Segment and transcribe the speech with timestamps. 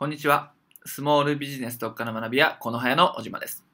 [0.00, 0.52] こんにちは。
[0.86, 3.66] スモールビジネス特化の学び屋、この早の小島です。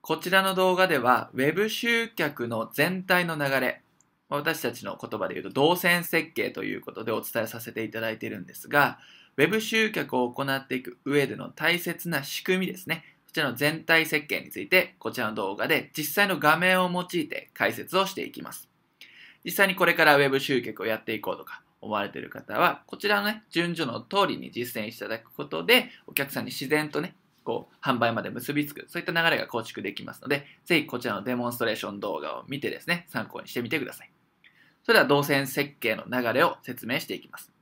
[0.00, 3.82] こちらの動画では、ウェブ集客の全体の流れ、
[4.30, 9.00] 私たちの言葉で言うと動線設計ということでお伝えさせていただいているんですが、
[9.36, 13.04] ウェブ集客を行っていく上での大切な仕組みですね。
[13.26, 18.70] こちらの全体設計について、こちらの動画で実際の画面を用いて解説をしていきます。
[19.44, 27.14] 実際にこれからウェブ集客をやっていこうとか、思われている方は、こちらのね、順序の通りに実践していただくことで、お客さんに自然とね、
[27.44, 34.10] こう、販売まで結びつく、そういった流れが構築できますので、ぜひこちらのデモンストレーション動画を見てですね、参考にしてみてください。
[34.88, 37.52] それでは動線設計の流れを説明していきます。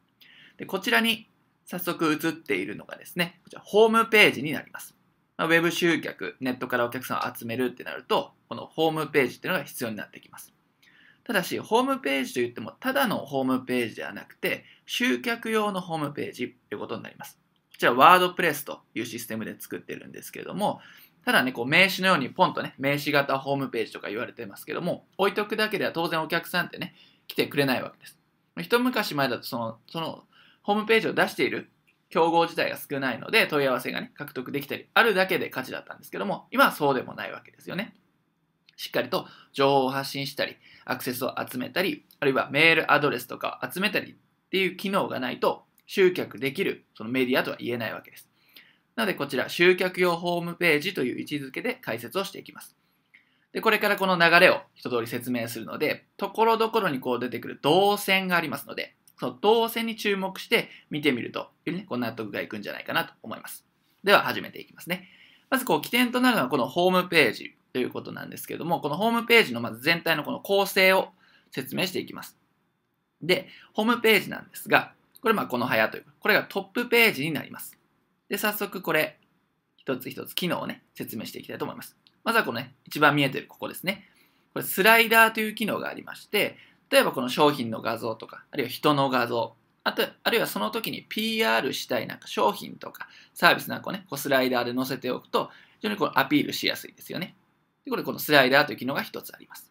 [0.58, 1.28] でこちらに
[1.64, 4.94] 早速映っているのがですね、こちらホームページになります。
[5.36, 10.55] まあ、ウェブ集客、ネットからお客さんを集めるってなると、このホームページっていうのが必要になってきます。
[11.26, 17.40] ただし、ホームページといっても、ただのホームページではなくて、集客用のホームページということになります。
[17.72, 20.80] こちら、ワードプレスというシステムで作ってるんですけれども、
[21.24, 26.94] ただね、こう名刺のようにポンとね、名刺型ホームページとか言われてますけども、置いとくだけでは当然お客さんってね、
[27.26, 28.20] 来てくれないわけです。
[28.60, 30.22] 一昔前だとその、その、
[30.62, 31.72] ホームページを出している
[32.08, 37.96] 競合自体が少ないので、問い合わせがね、獲得できたり、あるだけで価値だったんですけども、今はそうでもないわけですよね。
[38.76, 44.14] しっかりと情報を発信したり、アクセスを集めたり、あるいはメールアドレスとかを集めたりっ
[44.50, 48.28] ていう機能がないと集客できるそのメディアとは言えないわけです。
[48.94, 52.76] なのでこちら集客用ホームページという位置づけで解説をしていきます。
[53.52, 63.64] で、これからこの流れを一通り説明するので、ところどころにこう出てくる動線がありますので、その動線に注目して見てみると、ね、こう納得がいくんじゃないかなと思います。
[64.04, 65.08] では始めていきますね。
[65.48, 71.10] まずこう起点となるのはこのホームページということなんですけども、このホームページのまず全体のこの構成を
[71.50, 72.38] 説明していきます。
[73.20, 77.78] で、ホームページなんですが、これまあこの早という、これがトップページになります。
[78.30, 79.18] で、早速これ、
[79.76, 81.98] 一つ一つ機能をね、説明していきたいと思います。
[82.24, 84.08] まずはこのね、一番見えてるここですね。
[84.54, 86.56] これスライダーという機能がありまして、
[86.88, 89.54] 例えばこの商品の画像とか、あるいは人の画像、
[89.84, 95.50] あと、あるいはその時に PR したいなんか商品とかサービスなんかをね、こうスライダーで載せておくと、
[95.80, 97.36] 非常にこのアピールしやすいですよね。
[97.86, 99.70] で、これ、このスライダーという機能が一つあります。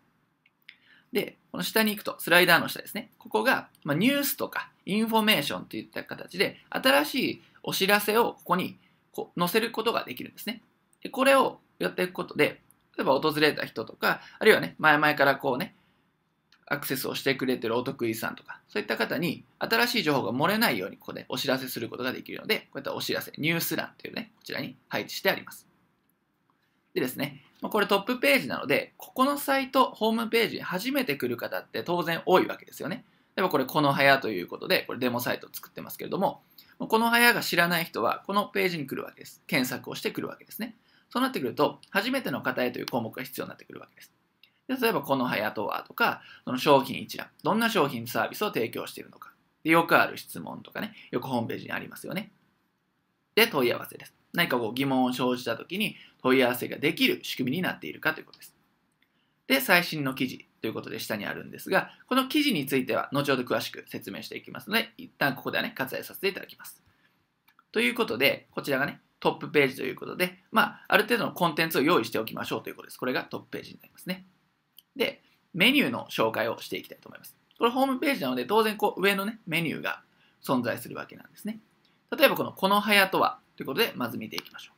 [1.11, 3.11] で、この下に行くと、スライダーの下ですね。
[3.19, 8.79] ここが、ま、ニュースとかインフォメーションといった形で、新しいお知らせをここに
[9.11, 10.61] こう載せることができるんですね。
[11.01, 12.61] で、これをやっていくことで、
[12.97, 15.75] 例えば訪れた人とか、あるいはね、前々からこうね、
[16.67, 25.67] アクセスをしてくれてるお得意さんとか、そういった方に新しい情報が漏れないようにここでお知らせすることができるので、こういったお知らせ、ニュース欄というね、こちらに配置してあります。
[26.95, 33.03] でですね、これトップページなので、ここのサイト、ホームページに初めて来る方って当然多いわけですよね。
[33.35, 36.41] 例えばこれ、この早ということで、これデモサイトを作ってますけれども、
[36.79, 39.43] この早が知らない人は、このページに来るわけです。
[39.45, 40.77] 検索をしてくるわけですね。
[41.09, 44.13] そうなってくると、初めての方へという項目が必要になってくるわけです。
[44.69, 49.33] で例えば、この早とはとか、その商品一覧、どんな商品サービスを提供しているのか。
[49.65, 52.31] でよくある質問とかね、よくホームページにありますよね。
[53.35, 54.13] で、問い合わせです。
[54.35, 58.55] 何かこう疑問を生じたときに問い合わせができる仕組みになっているかということです。
[59.47, 66.83] で、最新の記事ということで下にあるんですが、この記事については後ほど詳しく説明していきますので、一旦ここではね、割愛させていただきます。
[67.71, 72.97] ということで、こちらがね、トップページということで、まあ、ある程度のコンテンツを用意しておきましょうということです。
[72.97, 74.25] これがトップページになりますね。
[74.95, 75.21] で、
[75.53, 77.35] メニューの紹介をしていきたいと思います。
[77.57, 80.01] これホームページなので、当然こう上のね、メニューが
[80.43, 81.59] 存在するわけなんですね。
[82.11, 84.75] 例えばこの、この早とはということで、まず見ていきましょう。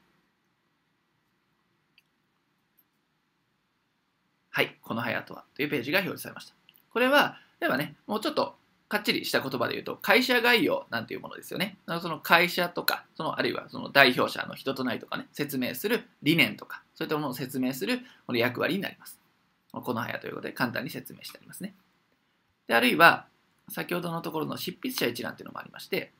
[4.51, 6.55] はい、この早とはというページが表示されました。
[6.91, 8.55] これは、例えばね、もうちょっと
[8.89, 11.77] かっちりした言葉で言うと、会社概要なんていうものですよね。
[12.01, 19.19] その会社とか、そのあるいはその代表者の人となりとかね、説明する理念とか、そういったものを説明するこの役割になります。
[19.73, 21.75] この早ということで簡単に説明してありますね。
[22.67, 23.27] で、あるいは、
[23.69, 26.13] 先ほどのところの執筆者一覧というのもありまして、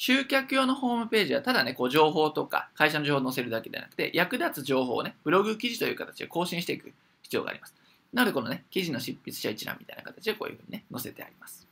[0.00, 7.74] 集客用のホームページはただね、こう情報とか会社の情報を載せるだけではなくて、役立つ情報をね、ブログ記事という形で更新していく必要があります。
[8.14, 11.68] なので、このね、記事の執筆者一覧みたいな形でこういうふうにね、載せてあります。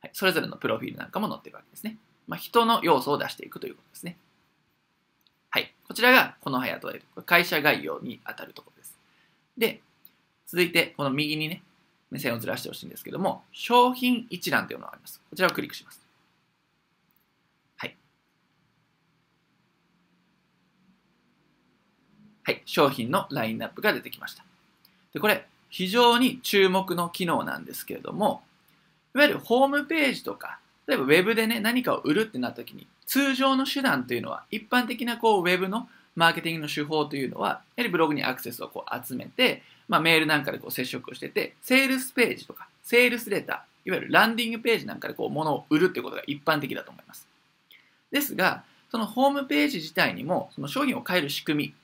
[0.00, 1.98] はい、それぞれのプロフィールなんかも載ってるわけですね。
[2.26, 4.16] まあ、人の要素を出していくということですね。
[5.50, 5.72] はい。
[5.86, 8.98] こちらがこの早という会社概要に当たるところです。
[9.56, 9.82] で、
[10.48, 11.62] 続いて、この右にね、
[12.10, 15.22] 目線をずらしてほしいんですけども、商品一覧というものがあります。
[15.30, 16.03] こちらをクリックします。
[22.44, 24.44] はい、商品のラインナップが出てきました。
[25.12, 28.42] で、これ、非常に注目の機能なんですけれども、
[29.14, 47.26] いわゆるホームページとか例えば Web でね、何かを売るってなった時に、通常の手段というのは、一般的なこう Web のマーケティングの手法というのは、やはりブログにアクセスをこう集めて、まあ、メールなんかでこう接触をしてて、セールスページとか、セールスレター、いわゆるランディングページなんかでこう物を売るってことが一般的だと思います。
[48.10, 51.74] ですが、そのホームページ自体にも、その商品を買える仕組み、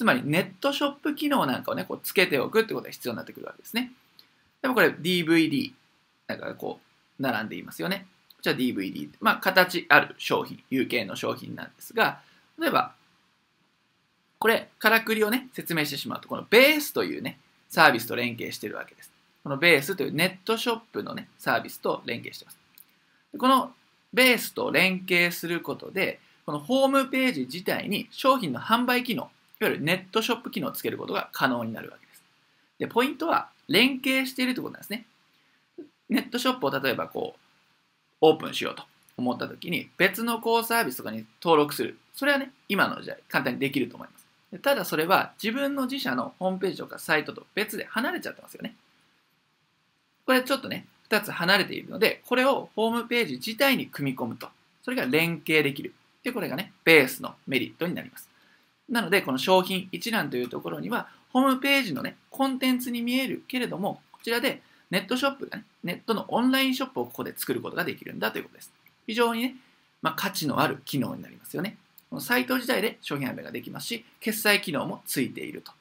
[0.00, 3.92] つまりネットショップ機能なんかをね、こうつけておくってことが必要になってくるわけですね。
[4.62, 5.74] でもこれ DVD
[6.26, 6.80] なんかこ
[7.18, 8.06] う並んでいますよね。
[8.34, 9.10] こちら DVD。
[9.20, 12.22] まあ形ある商品、有形の商品なんですが、
[12.58, 12.94] 例えば、
[14.38, 17.38] これ、からくりをね、説明してしまうと、このベースというね、
[17.68, 19.12] サービスと連携してるわけです。
[19.44, 22.58] このベースというネットショップのね、サービスと連携してます。
[23.36, 23.70] この
[24.14, 29.30] ベースと連携することで、このホームページ自体に商品の販売機能、
[29.60, 32.22] いわゆるネットショップ機能をつけることが可能になるわけです。
[32.78, 35.04] で、ポイントは連携しているということなんですね。
[36.08, 37.40] ネットショップを例えばこう、
[38.22, 38.84] オープンしようと
[39.18, 41.98] 思った時に、別のこうサービスとかに登録する。
[42.14, 44.20] それはね、今の時代簡単にできると思います。
[44.58, 48.74] ただそれは自分の自社のホームページとかサイトと別で離れちゃってますよね。
[50.26, 54.48] これちょっとね、2つ離れているので、これをホームページ自体に組み込むと。
[54.82, 55.92] それが連携できる。
[56.22, 58.29] で、これがね、ベースのメリットになります。
[58.90, 68.72] なので、この商品一覧というところには、ホームページのね、コンテンツに見えるけれども、こちらでネットショップがね、ネットのオンラインショップをここで作ることができるんだということです。
[69.06, 69.54] 非常にね、
[70.02, 71.76] まあ、価値のある機能になりますよね。
[72.10, 75.72] このサイト自体で商品販売ができますし、決済機能もついていると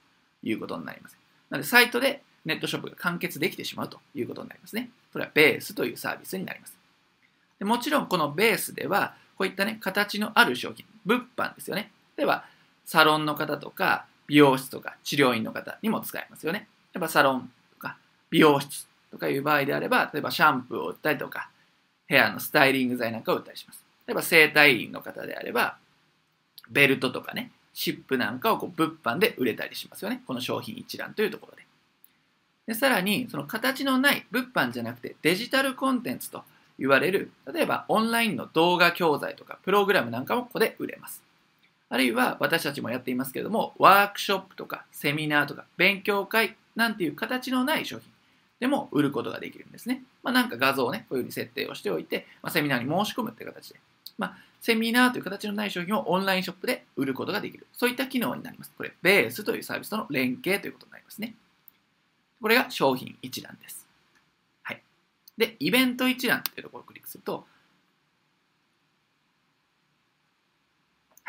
[0.44, 1.18] いうことになります。
[1.50, 4.92] なので、サイトでネットショップが完結できてしまうということになりますね。
[5.12, 6.78] これはベースというサービスになります。
[7.58, 11.92] でもちろん、このベースでは、こういったね、形のある商品、物販ですよね。
[12.16, 12.46] 例えば、
[12.90, 16.68] サロンの方とか、美容室とか治療院の方にも使えますよね。
[16.92, 17.98] やっぱサロンとか
[18.32, 21.52] 美容室とかいう場合であれば、例えばシャンプーを売ったりとか、
[22.08, 23.86] ヘアのスタイリング剤なんかを売ったりします。
[24.08, 25.78] 例えば整体院の方であれば、
[26.72, 30.24] ベルトとかね、シップなんかをこう物販で売れたりしますよね。
[30.26, 31.68] この商品一覧というところで。
[32.66, 36.44] でさらに、その形のない物販じゃなくてデジタルコンテンツと
[36.80, 41.29] 言われる、例えばオンラインの動画教材とかプログラムなんかもここで売れます。
[41.90, 48.08] あるいは私たちもやっていますけれども、ワークショップとかセミナーとか勉強会なんていう形のない商品
[48.60, 50.04] でも売ることができるんですね。
[50.22, 53.80] まあ、なんか画像をね、こういうふうに設定をしておいて、まあ、セミナーに申し込むって形で、
[54.18, 57.66] まあ、セミナーという形のない商品をオンラインショップで売ることができる。
[57.74, 58.72] そういった機能になります。
[58.78, 61.36] これ、ベースというサービスとの連携ということになりますね。
[62.42, 63.88] これが商品一覧です。
[64.64, 64.82] はい。
[65.38, 67.46] で、イベント一覧というところをクリックすると、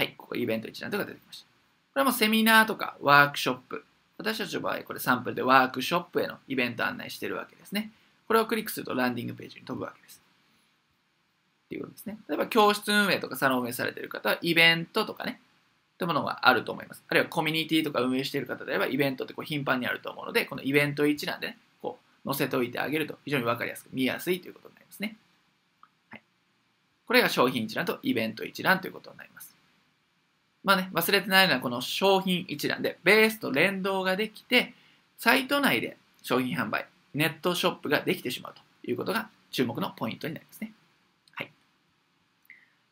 [0.00, 1.44] はい、ここイベント一覧とか出てきました。
[1.44, 1.50] こ
[1.96, 3.84] れはもうセミナーとかワークショップ。
[4.16, 7.92] 私たちの場合、これサンプルでワークショップへのイベント案内してるわけですね。
[8.26, 10.22] これをクリックするとランディングページに飛ぶわけです。
[11.66, 12.16] っていうことですね。
[12.30, 15.38] 例えば教室運営とかサロン運営されてる方はイベントとかね、
[15.98, 17.04] というものがあると思います。
[17.06, 25.18] あるいはコミュニティとか運営している方であれば、イベントってこう頻繁にあると思うので、このイベント一覧で、ね、こう載せておいてあげると非常に分かりやすく見やすいということになりますね。
[26.08, 26.22] はい、
[27.06, 29.49] これが商品一覧とイベント一覧ということになります。
[30.62, 34.74] まあね、忘れてないのはこの商品一覧でベースと連動ができて、
[35.18, 40.72] サイト内で商品販売、ネットショップができてしまうということが注目のポイントになりますね。
[41.34, 41.52] はい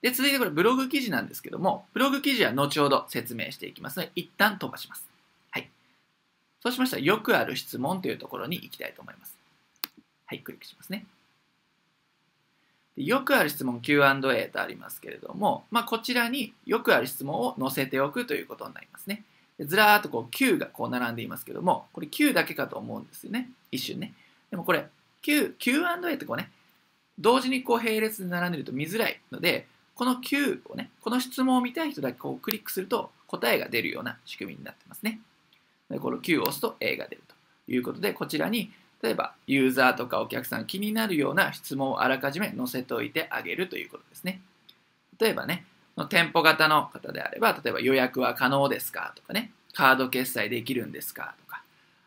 [0.01, 5.09] で、続いてこれブログ記事なんですけども、ブログ記事は後ほど説明していきますので、一旦飛ばします。
[5.51, 5.69] はい。
[6.63, 9.37] そうしましたら、よくある質問というところに行きたいと思います。
[10.27, 11.05] はい、クリックしますね。
[12.99, 19.23] でよくある質問 Q&A とありますけれども、まあ、こちらによくある質問を載せておくということになりますね。
[19.57, 23.51] でずらーっとこう Q がこう並んでいますけども、これ Q だけかと思うんですよね。
[23.71, 24.15] 一瞬ね。
[24.51, 24.85] でもこれ
[25.23, 26.51] Q、Q&A ってこうね、
[27.21, 35.21] 同時にこう並列で並んでると見づらいので、この Q をね、この質問を見たい人だけこうクリックすると答えが出るような仕組みになってますね。
[35.89, 37.35] でこの Q を押すと A が出ると
[37.71, 44.41] いうことで、こちらに例えばユーザーとかお客さん気になるような質問をあらかじめ載せておいてあげるということですね。
[45.21, 45.65] 例えばね、
[46.09, 51.63] 店舗型の方であれば、例えば予約は可能ですかとかね、カード決済できるんですかとか、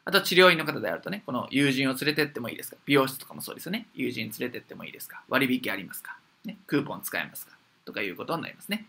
[0.06, 2.78] あと治療院の方であるとね、この友人を連れてってもいいですか。
[2.86, 3.88] 美容室とかもそうですよね。
[3.94, 5.24] 友人連れてってもいいですか。
[5.30, 7.54] 割引ありますか、ね、クーポン使えますか。
[7.86, 8.86] とかいうことになりますね。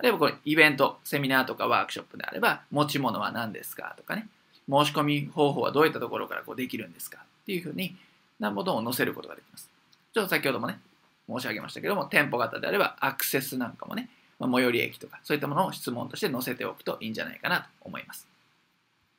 [0.00, 4.28] 例えばこれ、イベント、セミナーとかワークショップであれば、持ち物は何ですかとかね、
[4.68, 7.18] 申し込み方法はどういったところからこうできるんですか。
[7.52, 7.94] っていうふうに、
[8.40, 9.68] なものを載せることができます。
[10.14, 10.80] ちょっと先ほどもね、
[11.28, 18.26] 申し上げましたけども、店舗型であればアクセスなんかもね、ま最寄り駅とか、そういったものを質問として載せておくといいんじゃないかなと思います。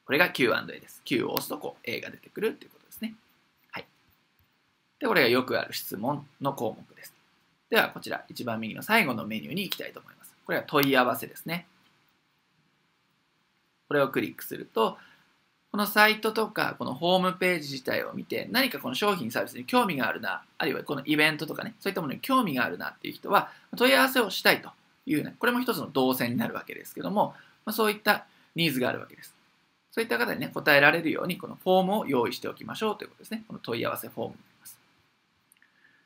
[0.06, 1.02] これが Q&A です。
[1.06, 3.14] Q を押すとこう A が出てくるっていうことですね。
[3.72, 3.86] はい。
[5.00, 7.14] で、これがよくある質問の項目です。
[7.70, 10.36] では、こちら、一番右の最後のメニューに行きたいと思います。
[10.46, 11.68] これは問い合わせですね。
[13.88, 14.98] これをクリックすると、
[15.74, 24.70] このサイトとか、このホームページ自体を見て、何かこの商品サービスに興味があるな、あるいはこのイベントとかね、そういったものに興味があるなっていう人は、問い合わせをしたいと
[25.08, 27.34] いうね、これも一つの動線になるわけですけども、
[27.66, 29.34] まあ、そういったニーズがあるわけです。
[29.90, 33.44] そういった方にね、答えられるように、このフォームを用意しておきましょうということですね。
[33.48, 34.78] この問い合わせフォームになります。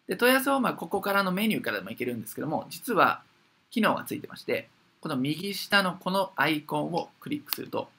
[0.07, 3.21] で、問い合わせフォームはここからのメニューからでもいけるんですけども、実は
[3.69, 4.69] 機能がついてまして、
[5.01, 7.89] この右下のこのアイコンをクリックすると、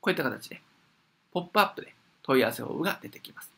[0.00, 0.62] こういった形で
[1.32, 3.50] ポップアップで問い合わせフォームが出てきます。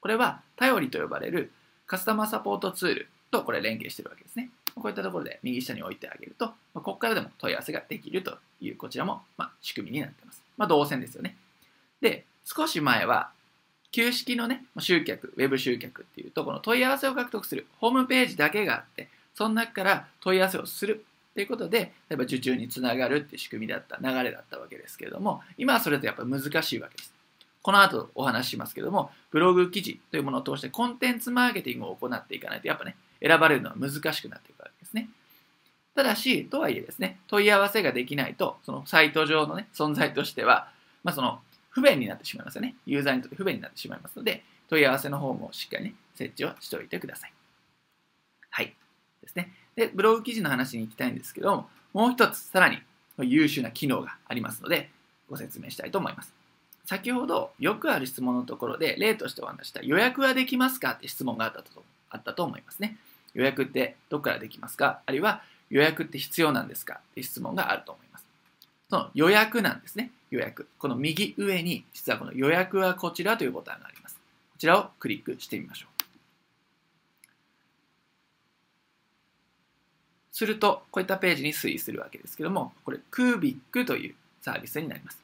[0.00, 1.50] これは頼りと呼ばれる
[1.86, 4.50] カスタマーサポートツールとこれ連携してるわけですね。
[4.74, 10.42] こういったところで右下に置いてあげると、ここからでも問い合わせができるというこちらもま仕組みになっています。
[10.56, 11.36] まあ、動線ですよね。
[12.00, 13.30] で、少し前は
[13.90, 21.04] 旧式のね、集客、ウェブ集客っていうと、この問い合わせを獲得するホームページだけがあって、その中から問い合わせをする
[21.36, 27.12] ということで、例えば受注につながるっていう仕組みだった、流れだったわけですけれども、今はそれとやっぱ難しいわけです。
[27.60, 35.10] この後お話ししますけども、ブログ記事というものを通してコンテンツマーケティングを行っていかないと、やっぱね、選ばれるのは難しくなっていくわけですね。
[35.94, 40.70] ただし、とはいえですね、問い合わせができないと、そのサイト上のね、存在としては、
[41.04, 42.76] まあ、その不便になってしまいますよね。
[42.86, 47.32] ユーザーにとって不便になってしまいますので、問い合わせの方もしっかりね、設置をしておいてください。
[48.48, 48.74] はい。
[49.20, 49.52] ですね。
[49.76, 52.78] で、ブログ記事の話に行きたいんですけども、う一つさらに
[53.18, 54.90] 優秀な機能がありますので、
[55.30, 56.32] ご説明したいと思います。
[56.86, 62.96] 先ほどよくある質問のところで例としてお話した予約はできますかって質問があったとあったと思いますね。
[63.34, 65.00] 予約ってどこからできますか？
[65.04, 67.00] あるいは予約って必要なんですか？
[67.12, 68.24] って質問があると思います。
[68.88, 70.12] その予約なんですね。
[70.30, 70.68] 予約。
[70.78, 74.14] この右上に実はこの予約はこちらというボタンがあります。
[74.14, 74.20] こ
[74.58, 75.95] ちらをクリックしてみましょう。
[80.36, 85.18] すると、こういったページに推移するわけですけども、これ、クービックというサービスになります。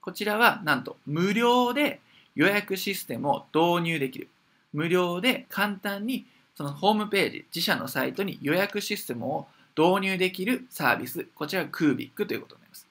[0.00, 2.00] こちらは、なんと、無料で
[2.34, 4.28] 予約システムを導入できる。
[4.72, 11.26] 無料で簡単に、そのホームページ、自社のサイトに予約システムを導入できるサービス。
[11.34, 12.88] こちらがクービックということになります。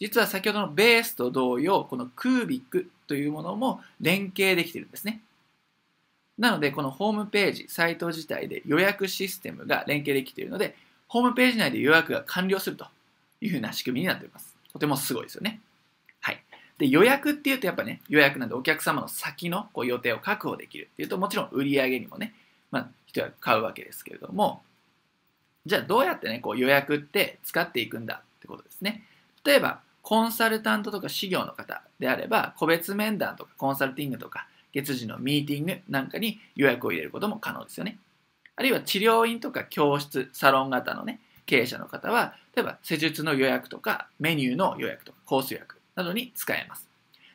[0.00, 5.20] 実は先ほどのベースと同様、このクービックというものも連携できてるんですね。
[6.42, 10.74] なので、このホームページ、サイト自体で予約システムが連携できているので、
[11.06, 12.84] ホームページ内で予約が完了すると
[13.40, 14.56] いうふうな仕組みになっております。
[14.72, 15.60] とてもすごいですよね。
[16.20, 16.42] はい。
[16.78, 22.34] で、予約っていうとやっぱね、予約なんでお客様の先のこう予定を確保できるっていうと、もちろん売り上げにもね、
[22.72, 24.64] まあ、人が買うわけですけれども、
[25.64, 29.04] じゃあどうやってね、こう予約って使っていくんだってことですね。
[29.44, 37.98] 例えば、コンサルタントとか事業の方であれば、個別面談とかコンサルティングとか、月次のミーティングなんかに予約を入れることも可能ですよね。
[38.56, 46.88] あるいは治療院とか教室、サロン型のね、経営者の方は、例えば施術の予約とか、メニューの予約とか、コース予約などに使えます。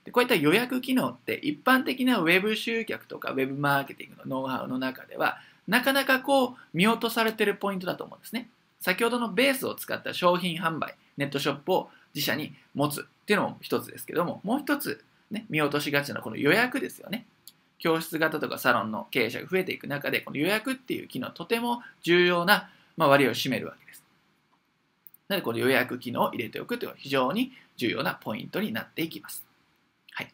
[0.05, 8.49] でこういった予約機能って一般的なウェブ集客とかウェブマーケティングのノウハウの中では、なかなかこう見落とされてるポイントだと思うんですね。
[8.79, 17.25] 先ほどのベースを使った商品販売、ネットショップを自社に持つっていうのも一つですけども、もう一つ、ね、見落としがちなこの予約ですよね。
[17.79, 24.03] 教室型とかサロンの経営者が増えていく中で、この予約っていう機能とても重要な、ま割合を占めるわけです。
[25.27, 29.45] なので、この予約機能を入れておくというのは非常に重要なポイントになっていきます。
[30.11, 30.33] はい。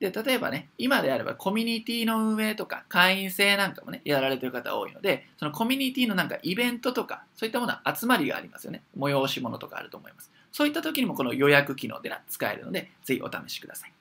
[0.00, 8.82] で、例えばね、今であればコミュニティの運営とか会員制なんかもね、やられてる方多いので、そのコミュニティのなんかイベントとか、そういったものは集まりがありますよね。
[8.96, 10.30] 催し物とかあると思います。
[10.52, 13.92] そういった時にもこの予約機能で使えるので、ぜひお試しください。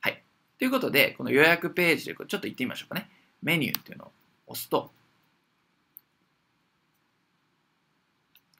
[0.00, 0.22] はい。
[0.58, 3.10] ということで、この予約ページでちょっと行ってみましょうかね。
[3.42, 4.12] メニューっていうのを
[4.46, 4.92] 押すと、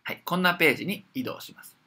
[0.04, 1.81] はい、こんなページに移動します。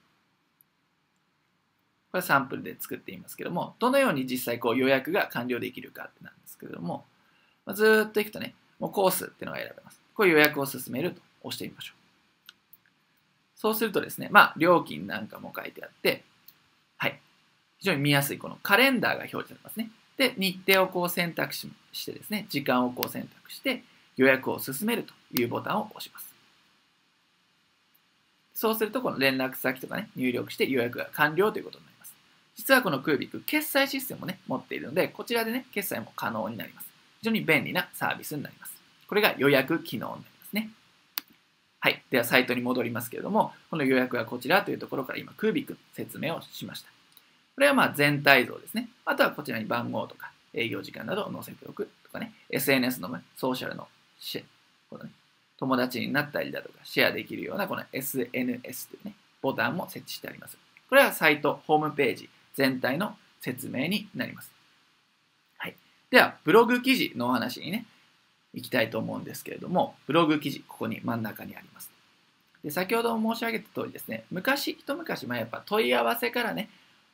[2.15, 7.03] これサンプルで作っていますけども、どのように実際こう予約が完了できるかってなんですけれども、
[7.65, 9.99] まあ、ずっといくとね、もうコースっていうのが選べます。
[10.15, 12.53] これ予約を進めると押してみましょう。
[13.57, 16.23] そうするとですね、まあ、料金なんかも書いてあって、
[16.95, 17.19] はい。
[17.79, 19.91] 非常に見やすいこのカレンダーが表示されますね。
[20.15, 21.67] で、日程をこう選択し
[22.05, 23.83] てですね、時間をこう選択して、
[24.15, 26.33] 予約を進めるというボタンを押します。
[28.53, 31.94] そうすると、この連絡先とかね、入力して予約が完了ということになります。
[32.55, 36.87] 実はこのクービック、決済システムもね、持っているので、こちらでね、決済も可能になります。
[37.19, 38.73] 非常に便利なサービスになります。
[39.07, 40.69] これが予約機能になりますね。
[41.79, 42.03] はい。
[42.09, 46.89] では、サイトに戻りますけれども、この予約はこちらというところから今、クービック説明をしました。
[47.55, 48.89] これはまあ全体像ですね。
[49.05, 53.87] あとはこちらに番号とか営業時間などを載せておくとかね、SNS のソーシャルの
[54.19, 54.43] シェ
[54.89, 55.11] このね、
[55.57, 60.57] 友達になったりだとか、シェアできるようなこの SNS というね、ボタンも設置してあります。
[60.89, 64.51] これはサイト、ホームページ全体の説明になります。
[65.57, 65.75] はい。
[66.09, 67.85] では、ブログ記事のお話にね、
[68.53, 71.91] 行きたいと思うんですけれども、ブログ記事、ここに真ん中にあります。
[72.63, 76.69] で先ほど申し上げた通りですね、昔、一昔前やっぱ問い合わせからね、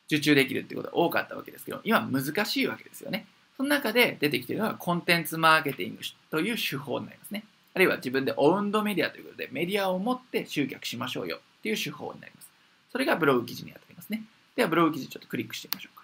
[0.07, 3.25] 受注できるってことが多かったわけですけど、今難しいわけですよね。
[3.57, 7.43] その中で出てきているのがコンテンツマーケティングという手法になりますね。
[7.73, 12.49] あるいは自分でオウンドメディアということでメディアを持って集客しましょうよっていう手法になります。
[12.91, 14.23] それがブログ記事にあたりますね。
[14.55, 16.03] では、ブログ記事ちょっとクリックしてみましょうか。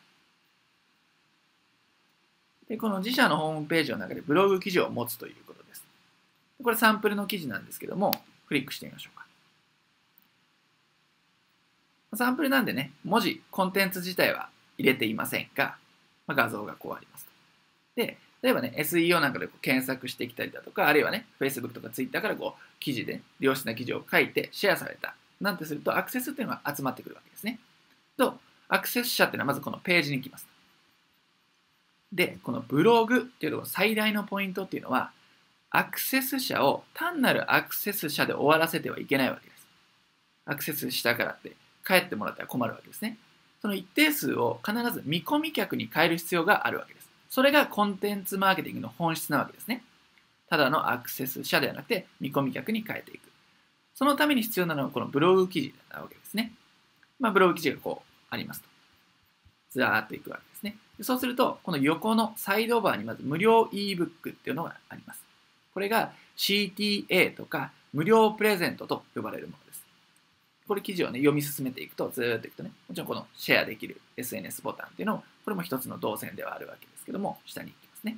[2.70, 5.84] で、この自社のホームページの中でブログ記事を持つということです。
[6.62, 9.26] これサンプルの記事なんですけども、クリックしてみましょうか。
[12.16, 15.78] サンプルなんでね、文字、コンテンツ自体は入れていませんが、
[16.26, 17.28] まあ、画像がこうあります。
[17.96, 27.60] で、例えばね、SEO なんかでこう検索してきたりだとか、あるいはね、Facebook とか Twitter からこう記事で、良質な記事を書いてシェアされたなんてすると、アクセスっていうのが集まってくるわけですね。
[28.18, 30.48] と、アクセス者っていうのはまずこのページに来ます。
[32.12, 35.12] で、このブログっていうの最大のポイントっていうのは、
[35.70, 39.68] アクセス者を単なるアクセス者で終わらせてはいけないわけです。
[40.46, 41.52] アクセスしたからって
[41.86, 43.18] 帰ってもらったら困るわけですね。
[43.62, 47.10] その一定数を必ず見込み客に変える必要があるわけです。
[47.30, 49.84] それがコンテンツマーケティングの本質なわけですね。
[50.50, 53.22] ただのアクセス者ではなくて見込み客に変えていく。
[53.94, 56.54] そのために必要なのはこのブログ記事なわけですね。
[57.20, 58.68] まあ、ブログ記事がこうありますと。
[59.72, 60.78] ずらーっといくわけですね。
[61.02, 65.24] そうすると、この横のサイドバーにまず無料 ebook っていうのがあります。
[65.74, 69.86] これが CTA とか無料プレゼントと呼ばれるものです。
[70.68, 78.18] これ記事をね、読み進めていくと、ずーっといくとね、もちろんこのシェアできる SNS ボタンっていうのも、これも一つの動線ではあるわけですけども、下に行きますね。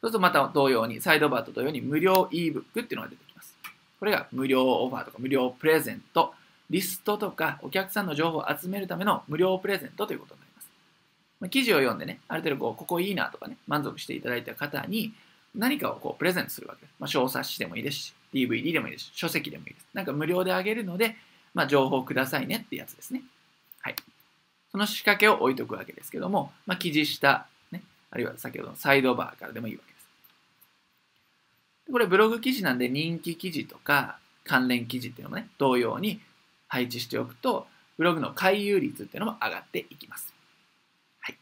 [0.00, 3.54] そうするとまた同様に、サイドバーと同様に無料 ebook っていうのが出てきます。
[4.00, 6.34] これが無料オファーとか無料プレゼント、
[6.70, 10.70] リストとかお客さんの情報を集めるための無料プレゼントということになります。
[11.40, 15.12] ま、記事を読んでね、ある程度こうここいいなとかね、満足していただいた方に
[15.54, 16.94] 何かをこうプレゼントするわけです。
[17.00, 19.86] まあ、小冊子でもいいですし、DVD でもいいですし、書籍でもいいです。
[19.92, 21.16] なんか無料であげるので、
[21.54, 23.22] まあ、情報くださいねってやつですね。
[23.80, 23.96] はい。
[24.70, 30.06] その仕掛けを置いとくわけですけども、まあ、記事下、ね、あるいは先ほどのサイドバーからでもいいわけです。
[31.90, 36.20] これブログ記事なんで人気記事とか関連記事っていうのもね、同様に
[36.70, 37.66] 配置しておくと、
[37.98, 40.32] ブログの回遊率っていうのも上がっていきます。
[41.20, 41.38] はい。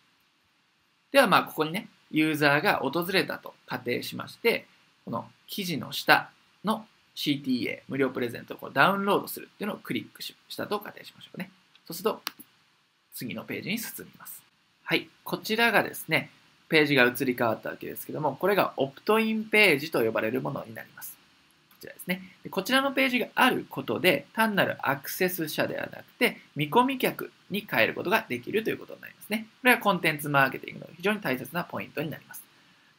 [1.13, 4.67] ではまあここにね、ユーザーが訪れたと仮定しまして、
[5.05, 6.31] この記事の下
[6.65, 11.51] の CTA、無料プレゼントをダウンロードするっていうのをクリックしたと仮定しましょうね。
[11.87, 12.23] そうすると、
[13.13, 14.43] 次のページに進みます。
[14.83, 15.11] はい。
[15.25, 16.31] こちらがですね、
[16.71, 21.18] ページが移り変わったわけですけども、これがオプトインページと呼ばれるものになります。
[21.79, 22.23] こちらですね。
[22.43, 29.47] でこちらのページがあることで、単なるアクセス者ではなくて、見込み客に変えることができるということになりますね。
[29.63, 32.43] これはコンテンツマーケティングの非常に大切なポイントになります。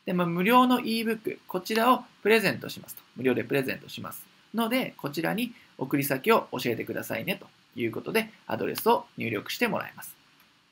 [0.06, 3.02] で、まあ、無料の ebook、こちらをプレゼントしますと。
[3.18, 4.26] 無料でプレゼントします。
[4.56, 10.16] ので、こちらに送り先を教えてくださいねということで、アドレスを入力してもらいます。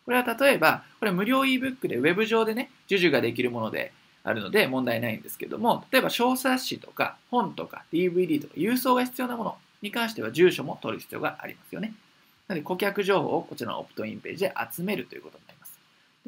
[0.05, 3.91] これは例えば、これ無料 ebook でウェブ上でね、授受ができるもので
[4.27, 11.93] あるので問題ないんですけども、例えば小冊子とか本とか DVD とか郵送が必要なものに関しては住所も取る必要がありますよね。
[12.47, 15.79] なので顧客情報をこちらのオプトインページで集めるということになります。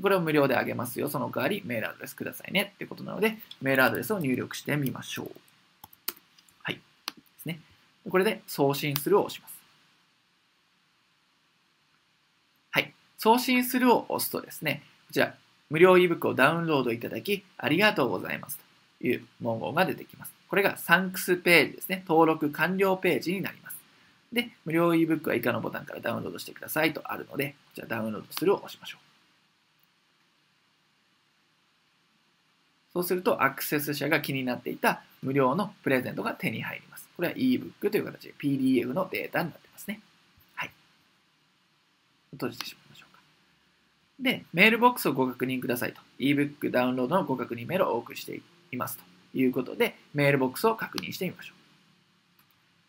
[0.01, 1.09] これを無料であげますよ。
[1.09, 5.31] その代わりメールアドレスくださいねってことなので、メールアドレスを入力してみましょう。
[6.63, 6.75] はい。
[6.75, 6.81] で
[7.41, 7.59] すね。
[8.09, 9.59] これで送信するを押します。
[13.19, 15.35] 送信するを押すとですね、こちら、
[15.69, 18.60] 無料 ebook をダウンロードいただき、ありがとうございます
[18.99, 20.34] という文言が出てきます。
[20.47, 22.03] これがサンクスページですね。
[22.08, 23.77] 登録完了ページになります。
[24.34, 29.10] で、無料 ebook は以下のボタンからダウンロードしてくださいとあるので、こちらダウンロードするを押しましょう。
[32.93, 37.08] そうすると、アクセス者が気になっていた無料のプレゼントが手に入ります。
[37.15, 40.01] これは ebook という形で PDF のデータになってますね。
[40.55, 40.71] はい。
[42.32, 43.09] 閉じてしまいましょう。
[44.19, 46.01] で、メールボックスをご確認くださいと。
[46.19, 49.03] ebook ダウンロードのご確認メールをお送りしていますと
[49.38, 51.60] いうことで、メールボックスを確認してみましょう。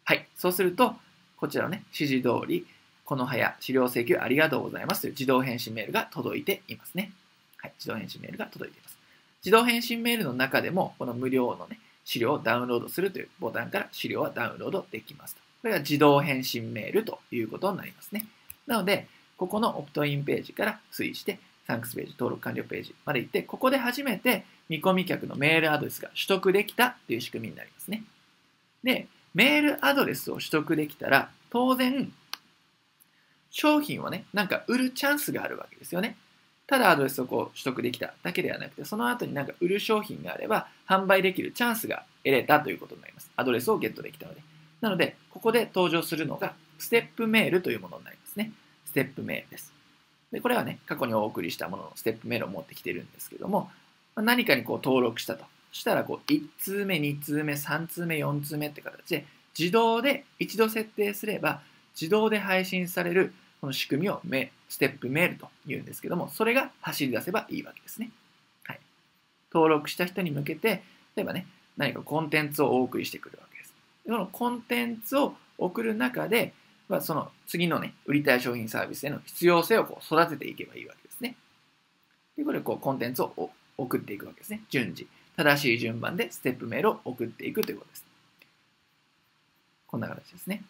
[0.05, 0.27] はい。
[0.35, 0.97] そうすると、
[1.37, 2.67] こちらのね、指示通り、
[3.05, 7.13] この早、資料請求ありがとうございますという自動返信メールが届いていますね。
[7.59, 7.73] はい。
[7.79, 8.99] 自動返信メールが届いています。
[9.45, 15.41] 自動返信メールの中でも、この無料のね、資料をダウンロードするというボタンから資料はダウンロードできますと。
[15.63, 18.27] これが自動返信メールということになりますね。
[18.67, 19.07] なので、
[19.41, 28.05] ここのオプトインページから推移して、サンクスページ、登録完了ページまで行って、ここで初めて見込み客のメールアドレスが取得できたっていう仕組みになりますね。
[28.85, 32.13] で、メールアドレスを取得できたら、当然、
[33.51, 36.19] 商品をね、なんか売るチャンスがあるわけですよね。
[36.67, 43.31] ただアドレスをこう取得できただけではなくて、その後になんか売る商品があれば、販売できるチャンスが得れたということになります。
[43.37, 44.43] アドレスをゲットできたので。
[44.83, 48.20] なので、ここで登場するのが、ステップメールというものになります。
[48.91, 49.73] ステップメールです。
[50.33, 53.71] で、これはね、過去にお送りしたもののステップメールを持ってきてるんですけども、
[54.17, 55.45] ま何かにこう登録したと。
[55.71, 59.25] したら、こう、1通目、2通目、3通目、4通目って形で、
[59.57, 61.61] 自動で一度設定すれば、
[61.95, 64.21] 自動で配信されるこの仕組みを
[64.69, 68.11] ステップメールと言うんですけども、それが走り出せばいいわけですね。
[68.65, 68.81] はい。
[69.53, 70.83] 登録した人に向けて、
[71.15, 73.75] 例えばね、何かコンテンツをお送りしてくるわけです。
[74.07, 76.53] このコンテンツを送る中で、
[76.91, 81.37] まあ、その次のね、売りたい商品サービスへの必要性をこう育てていけばいいわけですね。
[82.37, 84.63] で、これこうコンテンツを送っていくわけですね。
[84.71, 85.07] 順次。
[85.37, 88.05] 正しい順番でステップメールを送っていくということです。
[89.87, 90.65] こんな形ですね。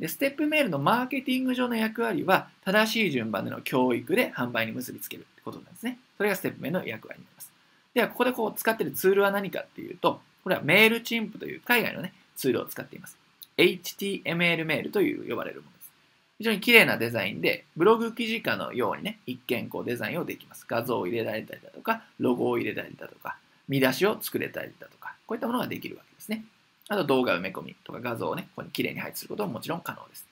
[0.00, 5.98] で、ステップメールのマーケティング上の役割は、正しい順番での教育で販売に結びつけるってことなんですね。
[6.16, 7.52] それがステップメールの役割になります。
[7.92, 13.17] では、ここでこう使っているツールは何かっていうと、これはメールチンプという海外のね、ツールを使っています。
[13.58, 15.92] HTML メールという呼ばれるものです。
[16.38, 20.64] 非常に綺麗なデザインで、ブログ記事化のようにね、一見こうデザインをできます。
[20.68, 23.36] 画像を入れられたりだとか、ロゴを入れたりだとか、
[23.68, 26.44] 見出しを作れたりだとか、こういったものができるわけですね。
[26.88, 30.26] あと動画埋め込みとか画像をね、ここに綺麗に配置することももちろん可能です。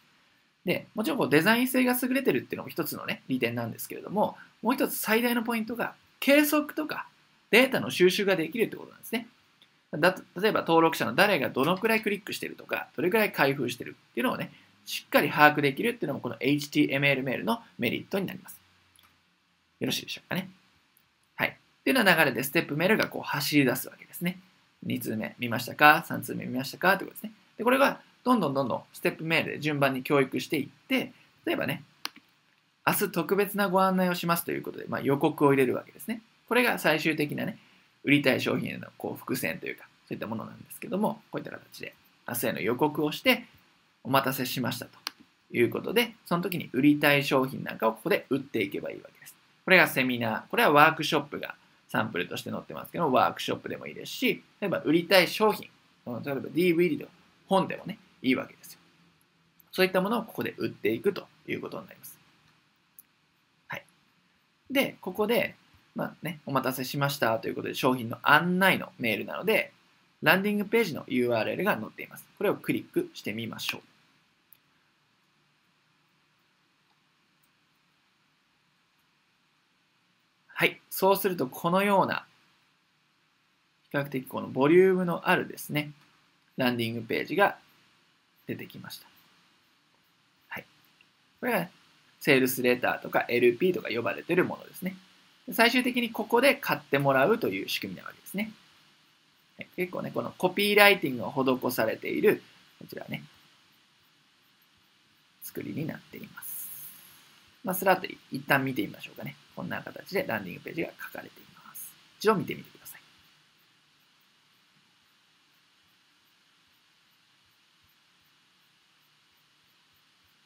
[0.64, 7.08] で、もちろんこうデザイン性が優れてるっていうのも一つのね、利点なんですけれども、もう一つ最大のポイントが、計測とか
[7.50, 9.28] データの収集ができるってことなんですね。
[9.98, 14.52] だ例えば登録者の誰がどのくらいクリックしてるとか、どれくらい開封してるっていうのをね、
[14.84, 18.60] しっかり把握できるっていうのもこの HTML メールのメリットになります。
[19.80, 20.48] よろしいでしょうかね。
[21.34, 21.48] はい。
[21.48, 21.52] っ
[21.84, 24.38] ていうような流れでステップメールがこう走り出すわけですね。
[24.86, 26.96] 2通目見ましたか ?3 通目見ましたか？
[26.96, 27.32] ということですね。
[27.58, 31.12] で、これがどんどんどんどんステップメールで順番に教育していって、
[31.44, 31.82] 例えばね、
[32.86, 36.22] 明日特別なご案内をしますということで、まあ、予告を入れるわけですね。
[36.48, 37.58] これが最終的なね、
[38.06, 41.94] 売りたい商品へのこう伏線というか、そういったものなんですけども、こういった形で
[42.26, 43.44] 明日への予告をして、
[44.04, 44.92] お待たせしましたと
[45.50, 49.34] いうことで、その時に売りたい商品なんかをここで売っていけばいいわけです。
[49.64, 51.56] これがセミナー、これはワークショップが
[51.88, 55.68] サンプルとして載ってますけど、ワークショップでもいいですし、例えば売りたい商品、
[56.06, 57.08] 例えば DVD と
[57.48, 58.80] 本でもね、いいわけですよ。
[59.72, 62.16] そういったものをここで売っていくということになります。
[63.68, 63.84] はい。
[64.70, 65.56] で、ここで、
[65.96, 69.72] まあね、お待たせしましたということで商品の案内のメールなので、
[70.22, 72.26] ランディングページの URL が載っています。
[72.36, 73.80] これをクリックしてみましょう。
[80.48, 80.80] はい。
[80.90, 82.26] そうすると、このような、
[83.90, 85.92] 比較的このボリュームのあるですね、
[86.58, 87.56] ランディングページが
[88.46, 89.06] 出てきました。
[90.48, 90.66] はい。
[91.40, 91.68] これが、
[92.20, 94.96] セールスレターとか LP とか呼ばれているものですね。
[95.52, 98.52] 最終的にここで買ってもらうという仕組みなわけですね。
[99.76, 102.42] 結構ね、このコピーライティングが施されている、
[102.78, 103.22] こちらね、
[105.42, 106.68] 作りになっています。
[107.64, 109.36] まあ、スラッと一旦見てみましょうかね。
[109.54, 111.90] こんな形でランディングページが書かれています。
[112.18, 113.00] 一度見てみてください。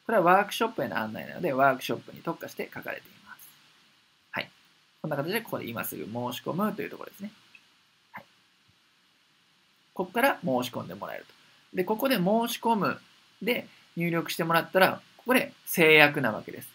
[0.07, 3.20] これはワークショップへの案内なので、ワークショップに特化して書かれています。
[5.03, 7.33] こんな形で、ここで今すぐ申し込むというところですね。
[8.13, 8.25] はい。
[9.95, 11.77] ここから申し込んでもらえると。
[11.77, 12.99] で、ここで申し込む
[13.41, 16.69] で入力してもらったら、ここで制約なわけです。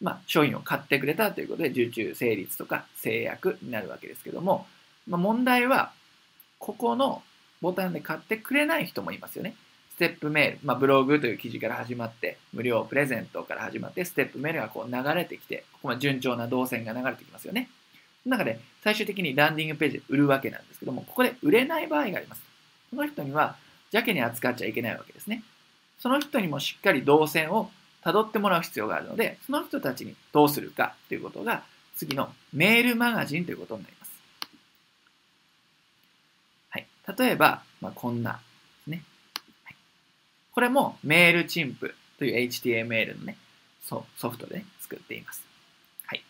[0.00, 4.66] まあ、商品を買ってくれたということで、受注成立とか制約になるわけですけども、
[5.06, 5.92] まあ、問題は、
[6.58, 7.22] ここの
[7.60, 9.54] ボタンで買ってくれない人もいますよね。
[9.92, 17.68] ステップメール、まあ、ブログという記事から始まって、無料プレゼントから始まって、ステップメールがこう流れてきて、ここまで順調な動線が流れてきますよね。
[18.22, 22.42] その中で、最終的にランディングページで売るわけなんですけども、ここで売れない場合があります。
[22.88, 23.56] その人には、
[23.92, 25.42] 邪気に扱っちゃいけないわけですね。
[25.98, 27.70] その人にもしっかり動線を
[28.02, 31.64] 辿ってもらう必要があるので、その人たちにどうするかということが、
[31.96, 34.12] 次のメールマガジンということになります。
[36.70, 36.86] はい。
[37.18, 38.40] 例えば、まあ、こんな、
[40.52, 43.36] これもメールチンプという HTML のね、
[43.82, 45.42] ソフトで、ね、作っています。
[46.06, 46.22] はい。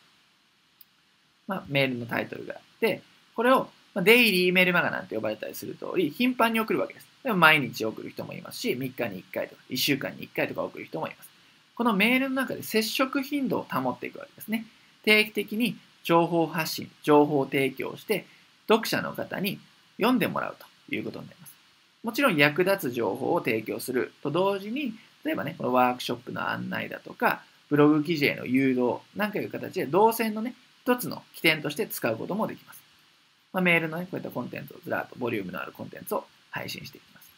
[1.47, 3.03] まあ、メールのタイトルがあって、
[3.35, 7.07] これを、まあ、デイリーメールマガなんて呼ばれたりする通り、頻繁に送るわけです。
[7.23, 11.31] でも毎日送る人もいますし、3日に1回とか、1週間に1回とか送る人もいます。
[11.75, 14.67] このメールの中で接触頻度を保っていくわけですね。
[15.05, 18.27] 定期的に情報発信、情報提供して、
[18.69, 19.59] 読者の方に
[19.97, 20.57] 読んでもらう
[20.89, 21.42] ということになります。
[22.03, 24.93] もちろん役立つ情報を提供すると同時に、
[25.25, 32.83] 例えばね、このワークショップの案内だとか、ブログ記事への誘導なんかいう形で動線のね、一つの起点として使うこともできます。
[33.53, 37.31] まあ、メールのね、こういったコンテンツをずらっとボリュームのあるコンテンツを配信していきます。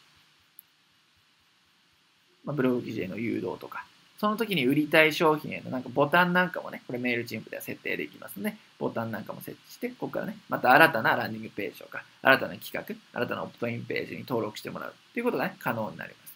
[2.45, 3.85] まあ、ブログ記事への誘導とか、
[4.17, 16.33] その時に売りたい商品へのなんかボタンなんかもね、これメールチンプでは設定できますので、ボタンなんかも設置して、ここからね、また新たなランディングページとか、新たな企画、新たなオプトインページに登録してもらうということがね、可能になります。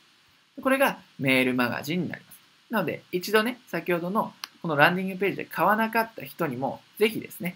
[0.62, 2.40] これがメールマガジンになります。
[2.70, 7.56] なので、一度ね、先ほどのこのランディングページで買わなかった人にも、ぜひですね、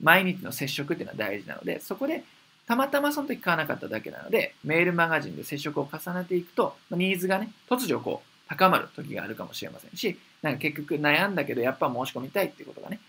[0.00, 2.24] 毎日の接触っていうのは大事なので、そこで
[2.66, 13.00] たまたまその時買わなかっただけなので、メールマガジンで接触を重ねていくと、ニーズがね、突如こう、高まる時があるかもしれませんし、なんか結局悩んだけどやっぱ申し込みたいっていうことがね、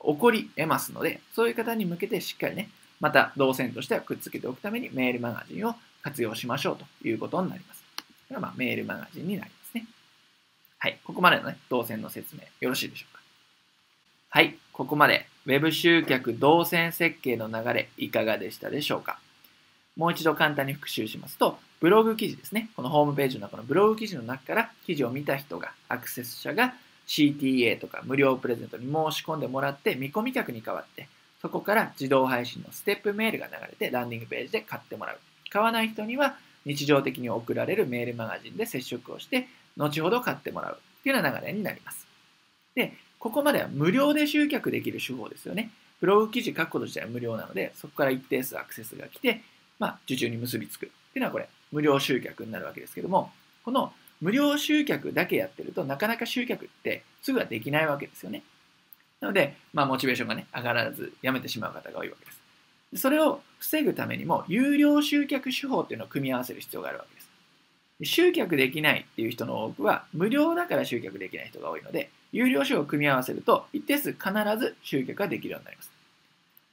[0.00, 2.70] 起こり得ますので、そういう方に向けてしっかりね、
[3.00, 7.82] また動線としてはくっつけておくためにメールマガジンを活用しましょうということになります。
[7.98, 9.86] これがまあメールマガジンになりますね。
[10.78, 10.98] はい。
[11.04, 13.20] ここまでのね、動線の説明よろしいでしょうか？
[14.28, 14.56] はい。
[14.72, 19.18] ここまで Web 集客動線設計の流れいかがでしたでしょうか？
[19.96, 22.70] もう一度簡単に復習しますと、ブログ記事ですね。
[22.74, 26.74] このホームページの中のブログ記事の中から記事を見た人が、アクセス者が
[27.06, 31.08] CTA とか無料プレゼントに申し込んでもらって見込み客に代わって、
[31.42, 35.18] そこから自動配信のステップメールが流れてランディングページで買ってもらう。
[35.50, 42.06] 買わない人には日常的に送られるメールマガジンで接触をして、後ほど買ってもらうっていうような流れになります。
[42.74, 45.70] で、ここまでは無料で集客できる手法ですよね。
[46.00, 49.42] ブログ記事書くこと自体は無料なので、そこから一定数アクセスが来て、
[49.78, 53.30] まあ、受注に結びつくっていうのはこれ、無料集客になるわけですけども、
[53.64, 58.42] この無料集客だけやってるとなかなか集客ってすぐはできないわけですよね。
[59.20, 63.00] なので、まあ、モチベーションがね、上がらずやめてしまう方が多いわけです。
[63.00, 67.26] それを防ぐためにも、有料集客手法っていうのを組み合わせる必要があるわけです。
[68.14, 75.95] 集客できないっていう人の多くは、無料だから集客できない人が多いので、有料手法を組み合わせると、一定数必ず集客ができるようになります。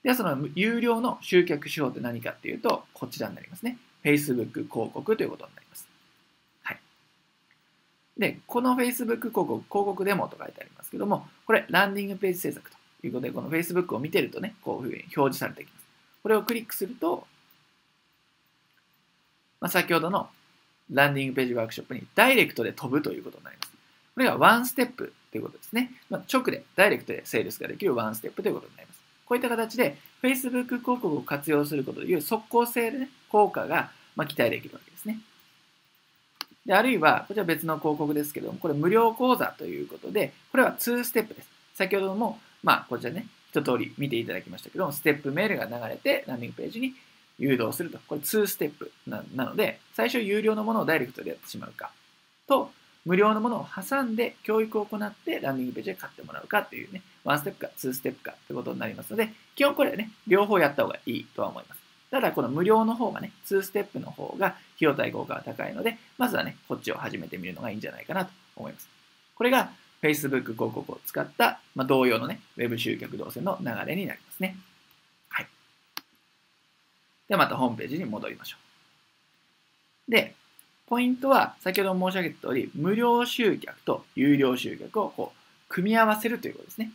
[0.04, 3.78] では、その有料の集客手法って何かっていうと、こちらになりますね。
[4.04, 5.88] Facebook 広告ということになります。
[6.64, 6.80] はい。
[8.18, 15.86] で、この Facebook 広告、広告デモと書いてありますけども、これ、ランディングページ制作ということで、この Facebook を見てるとね、こういうふうに表示されてきます。
[16.22, 17.26] これをクリックすると、
[19.62, 20.28] まあ、先ほどの
[20.92, 23.72] ランディングページワークショップにダイレクトで飛ぶということになります。
[24.16, 25.92] これがワンステップということですね。
[26.10, 28.93] まあ、直で、ダイレクトでセールスができるワンステップということになります。
[29.26, 35.20] こういった形で Facebook 広告を活用することでいう速効性で、ね、効果がま期待できるわけですね。
[36.66, 41.50] であるいは、こちら別の広告ですけども、これ無料講座ということで、これは2ステップです。
[41.74, 46.94] 先ほども、まあ、こちらね、一通り見ていただきましたけども、ステップメールが流れて、ランディングページに
[47.38, 48.00] 誘導すると。
[48.08, 51.92] これ2ステップなので、最初有料のものをダイレクトでやってしまうか、
[52.48, 52.72] と、
[53.06, 61.82] 無料のものを挟んで教育を行ってランディングページで買ってもらうかっていうね、ワンステップかツーステップかということになりますので、基本これね、両方やった方がいいとは思います。
[62.12, 68.88] ただ、この無料の方がね、2ステップの方が費用対効果が高いので、まずはね、こっちを始めてみるのがいいんじゃないかなと思います。
[69.36, 69.72] これが
[70.04, 74.58] Facebook 広告を使った、まあ、同様のね、Web 集客動線の流れになりますね。
[75.30, 75.48] はい。
[77.28, 78.58] ではまたホームページに戻りましょ
[80.08, 80.12] う。
[80.12, 80.36] で、
[80.94, 86.92] ポイントは、先ほど申し上げた通り、無料集客と有料集客をこう組み合わせるということですね。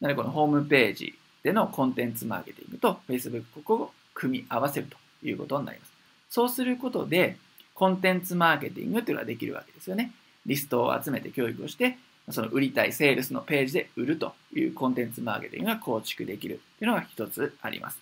[0.00, 5.92] なので、このホームページでのコンテンツマーケティングと Facebook 広告を組み合わせるということになります。
[6.30, 7.36] そうすることで、
[7.74, 10.12] コンテンツマーケティングというのができるわけですよね。
[10.46, 11.98] リストを集めて教育をして、
[12.30, 17.98] その売りたいセールスのページで売るというコンテンツマーケティングが構築できるというのが一つあります。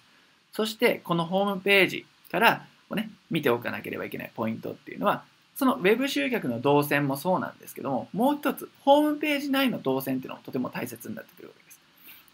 [0.53, 5.25] そして、このホームページからね、見ておかなければいけないポイントっていうのは、
[5.57, 11.81] その Web 集客の動線もそうなんですけども、もう一つ、ホームページ内の動線っていうのもとても大切になってくるわけです。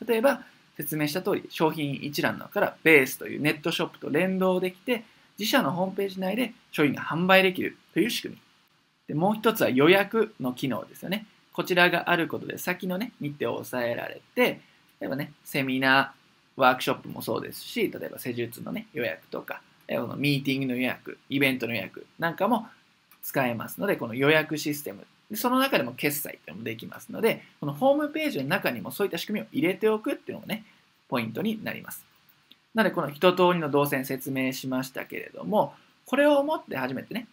[0.07, 0.43] 例えば、
[0.77, 5.05] 説明した通り、商品一覧の中からベースというネットショップと連動できて、
[5.39, 8.41] 自社のホームページ内で商品が販売できるという仕組み。
[9.09, 11.27] でもう一つは予約の機能ですよね。
[11.53, 14.61] こちらがあることで先のね、日程を抑えられて、
[15.01, 19.63] 例えばね、セミナー、ワークショップもそうですし、例えば施術のね、予約とか、
[19.99, 22.69] このミーティングの予約、イベントの予約なんかも
[23.23, 30.65] 使えますので、この予約システム、その中でも決済っていうのもできますので、このホームページの中にもそういった仕組みを入れておくっていうのもね、
[31.09, 32.05] ポイントになります。
[32.75, 35.75] なので、この一通りの動線説明しましたけれども、
[36.07, 37.27] これをもって初めてね、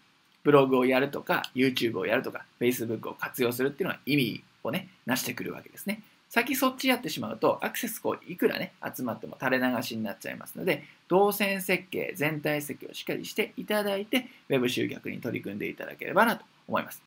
[0.43, 6.01] ブログをやるとか、YouTube をやるとか、Facebook を活用するっていうのは意味をね、なしてくるわけですね。
[6.29, 16.95] 先そっちやってしまうとアクセスこういくらね集まっても垂れ流しになっちゃいますので動線設計全体設計をしっかりしていただいて Web 集客に取り組んでいただければなと思います。